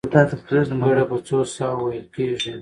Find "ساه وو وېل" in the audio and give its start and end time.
1.55-2.05